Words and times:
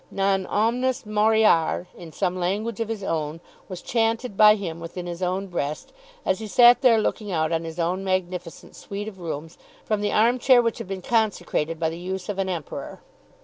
"Non 0.09 0.47
omnis 0.47 1.05
moriar," 1.05 1.85
in 1.95 2.11
some 2.11 2.35
language 2.35 2.79
of 2.79 2.87
his 2.89 3.03
own, 3.03 3.39
was 3.69 3.83
chanted 3.83 4.35
by 4.35 4.55
him 4.55 4.79
within 4.79 5.05
his 5.05 5.21
own 5.21 5.45
breast, 5.45 5.93
as 6.25 6.39
he 6.39 6.47
sat 6.47 6.81
there 6.81 6.97
looking 6.99 7.31
out 7.31 7.51
on 7.51 7.65
his 7.65 7.77
own 7.77 8.03
magnificent 8.03 8.75
suite 8.75 9.07
of 9.07 9.19
rooms 9.19 9.59
from 9.85 10.01
the 10.01 10.11
arm 10.11 10.39
chair 10.39 10.59
which 10.59 10.79
had 10.79 10.87
been 10.87 11.03
consecrated 11.03 11.79
by 11.79 11.91
the 11.91 11.99
use 11.99 12.29
of 12.29 12.39
an 12.39 12.49
Emperor. 12.49 12.99